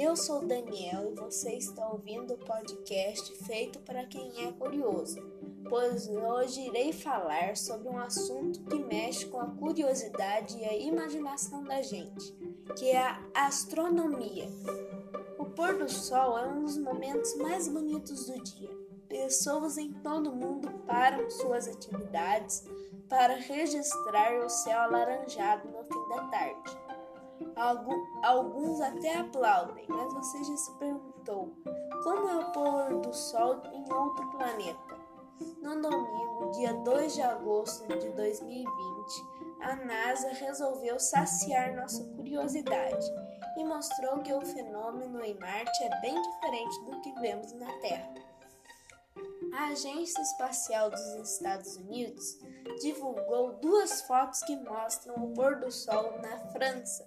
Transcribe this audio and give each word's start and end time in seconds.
eu 0.00 0.14
sou 0.14 0.46
Daniel 0.46 1.10
e 1.10 1.14
você 1.16 1.54
está 1.54 1.84
ouvindo 1.90 2.34
o 2.34 2.38
podcast 2.38 3.34
feito 3.44 3.80
para 3.80 4.06
quem 4.06 4.46
é 4.46 4.52
curioso, 4.52 5.20
pois 5.68 6.08
hoje 6.08 6.68
irei 6.68 6.92
falar 6.92 7.56
sobre 7.56 7.88
um 7.88 7.98
assunto 7.98 8.62
que 8.66 8.76
mexe 8.76 9.26
com 9.26 9.40
a 9.40 9.50
curiosidade 9.50 10.56
e 10.56 10.64
a 10.64 10.76
imaginação 10.76 11.64
da 11.64 11.82
gente, 11.82 12.32
que 12.76 12.90
é 12.90 12.96
a 13.00 13.46
astronomia. 13.46 14.48
O 15.36 15.46
pôr 15.46 15.76
do 15.76 15.90
sol 15.90 16.38
é 16.38 16.46
um 16.46 16.62
dos 16.62 16.78
momentos 16.78 17.34
mais 17.38 17.66
bonitos 17.66 18.26
do 18.26 18.40
dia. 18.40 18.70
Pessoas 19.08 19.78
em 19.78 19.92
todo 19.94 20.30
o 20.30 20.36
mundo 20.36 20.70
param 20.86 21.28
suas 21.28 21.66
atividades 21.66 22.64
para 23.08 23.34
registrar 23.34 24.44
o 24.44 24.48
céu 24.48 24.78
alaranjado 24.78 25.68
no 25.68 25.82
fim 25.82 26.08
da 26.08 26.28
tarde. 26.28 26.87
Alguns 28.22 28.80
até 28.80 29.18
aplaudem, 29.18 29.84
mas 29.88 30.12
você 30.12 30.44
já 30.44 30.56
se 30.56 30.72
perguntou 30.78 31.52
como 32.02 32.28
é 32.28 32.36
o 32.36 32.52
pôr 32.52 33.00
do 33.00 33.12
sol 33.12 33.60
em 33.72 33.92
outro 33.92 34.30
planeta? 34.30 34.96
No 35.60 35.80
domingo, 35.80 36.50
dia 36.52 36.72
2 36.72 37.14
de 37.14 37.22
agosto 37.22 37.86
de 37.86 38.08
2020, 38.10 38.68
a 39.60 39.76
NASA 39.76 40.28
resolveu 40.30 40.98
saciar 40.98 41.74
nossa 41.74 42.04
curiosidade 42.14 43.06
e 43.56 43.64
mostrou 43.64 44.20
que 44.20 44.32
o 44.32 44.40
fenômeno 44.40 45.22
em 45.24 45.34
Marte 45.38 45.82
é 45.82 46.00
bem 46.00 46.14
diferente 46.22 46.84
do 46.84 47.00
que 47.00 47.12
vemos 47.20 47.52
na 47.52 47.72
Terra. 47.80 48.14
A 49.52 49.72
Agência 49.72 50.22
Espacial 50.22 50.90
dos 50.90 51.30
Estados 51.30 51.76
Unidos 51.76 52.38
divulgou 52.80 53.54
duas 53.54 54.02
fotos 54.02 54.40
que 54.44 54.56
mostram 54.56 55.16
o 55.16 55.34
pôr 55.34 55.56
do 55.56 55.70
sol 55.72 56.18
na 56.20 56.38
França 56.52 57.04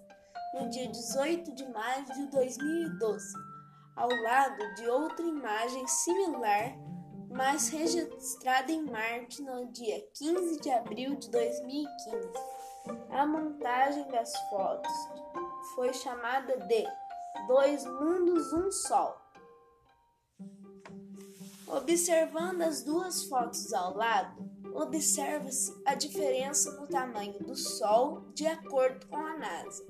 no 0.54 0.68
dia 0.68 0.86
18 0.86 1.54
de 1.54 1.66
maio 1.70 2.04
de 2.04 2.26
2012, 2.26 3.34
ao 3.96 4.08
lado 4.08 4.74
de 4.74 4.86
outra 4.86 5.24
imagem 5.24 5.86
similar, 5.86 6.76
mas 7.30 7.68
registrada 7.68 8.70
em 8.70 8.84
Marte 8.84 9.42
no 9.42 9.72
dia 9.72 10.06
15 10.14 10.60
de 10.60 10.70
abril 10.70 11.16
de 11.16 11.30
2015. 11.30 12.28
A 13.10 13.26
montagem 13.26 14.06
das 14.08 14.32
fotos 14.50 14.92
foi 15.74 15.92
chamada 15.94 16.58
de 16.58 16.84
Dois 17.46 17.84
Mundos, 17.86 18.52
um 18.52 18.70
Sol. 18.70 19.16
Observando 21.66 22.60
as 22.60 22.82
duas 22.82 23.24
fotos 23.24 23.72
ao 23.72 23.96
lado, 23.96 24.44
observa-se 24.74 25.72
a 25.86 25.94
diferença 25.94 26.70
no 26.72 26.86
tamanho 26.86 27.38
do 27.38 27.56
Sol 27.56 28.26
de 28.34 28.46
acordo 28.46 29.06
com 29.06 29.16
a 29.16 29.38
NASA. 29.38 29.86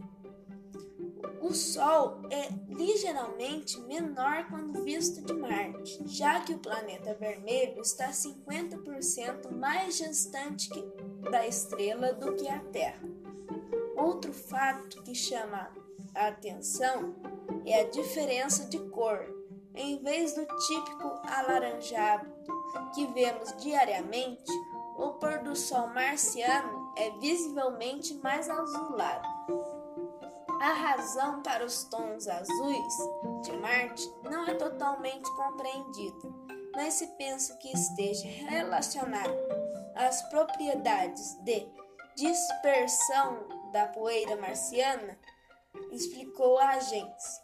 O 1.41 1.53
Sol 1.53 2.21
é 2.31 2.49
ligeiramente 2.69 3.81
menor 3.81 4.47
quando 4.49 4.85
visto 4.85 5.21
de 5.23 5.33
Marte, 5.33 6.01
já 6.07 6.41
que 6.41 6.55
o 6.55 6.59
planeta 6.59 7.15
vermelho 7.15 7.81
está 7.81 8.11
50% 8.11 9.51
mais 9.51 9.99
distante 9.99 10.71
da 11.31 11.47
estrela 11.47 12.13
do 12.13 12.35
que 12.35 12.49
a 12.49 12.59
Terra. 12.59 13.03
Outro 13.97 14.33
fato 14.33 15.03
que 15.03 15.15
chama 15.15 15.71
a 16.15 16.29
atenção 16.29 17.15
é 17.65 17.81
a 17.81 17.91
diferença 17.91 18.67
de 18.67 18.79
cor. 18.91 19.25
Em 19.75 20.03
vez 20.03 20.35
do 20.35 20.45
típico 20.45 21.21
alaranjado 21.25 22.31
que 22.95 23.07
vemos 23.09 23.55
diariamente, 23.59 24.53
o 24.97 25.13
pôr 25.13 25.39
do 25.43 25.57
sol 25.57 25.89
marciano 25.89 26.93
é 26.97 27.11
visivelmente 27.19 28.15
mais 28.15 28.49
azulado. 28.49 29.72
A 30.63 30.75
razão 30.75 31.43
para 31.43 31.65
os 31.65 31.83
tons 31.83 32.29
azuis 32.29 32.95
de 33.43 33.51
Marte 33.57 34.09
não 34.23 34.47
é 34.47 34.55
totalmente 34.55 35.29
compreendida, 35.35 36.29
mas 36.73 36.95
se 36.95 37.09
pensa 37.19 37.57
que 37.57 37.73
esteja 37.73 38.29
relacionado 38.29 39.35
às 39.97 40.23
propriedades 40.31 41.35
de 41.43 41.69
dispersão 42.15 43.45
da 43.73 43.89
poeira 43.89 44.37
marciana, 44.37 45.19
explicou 45.91 46.57
a 46.61 46.75
agência. 46.75 47.43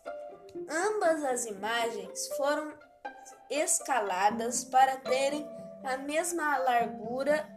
Ambas 0.71 1.25
as 1.25 1.44
imagens 1.44 2.28
foram 2.37 2.72
escaladas 3.50 4.62
para 4.62 4.97
terem 4.97 5.44
a 5.82 5.97
mesma 5.97 6.56
largura 6.59 7.48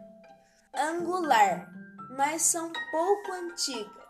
angular, 0.74 1.70
mas 2.16 2.42
são 2.42 2.72
pouco 2.90 3.30
antigas. 3.30 4.01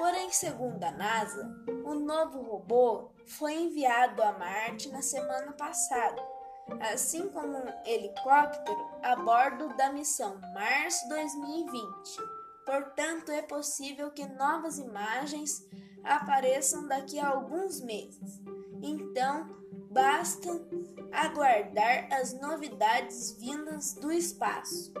Porém, 0.00 0.32
segundo 0.32 0.82
a 0.82 0.90
NASA, 0.92 1.46
o 1.84 1.92
novo 1.92 2.40
robô 2.40 3.10
foi 3.26 3.52
enviado 3.52 4.22
a 4.22 4.32
Marte 4.32 4.88
na 4.88 5.02
semana 5.02 5.52
passada, 5.52 6.22
assim 6.90 7.28
como 7.28 7.58
um 7.58 7.84
helicóptero 7.84 8.78
a 9.02 9.14
bordo 9.14 9.68
da 9.76 9.92
missão 9.92 10.40
Mars 10.54 11.06
2020. 11.06 11.82
Portanto, 12.64 13.30
é 13.30 13.42
possível 13.42 14.10
que 14.10 14.26
novas 14.26 14.78
imagens 14.78 15.68
apareçam 16.02 16.88
daqui 16.88 17.20
a 17.20 17.28
alguns 17.28 17.82
meses. 17.82 18.40
Então, 18.82 19.54
basta 19.90 20.48
aguardar 21.12 22.08
as 22.10 22.32
novidades 22.40 23.32
vindas 23.32 23.92
do 23.92 24.10
espaço. 24.10 24.94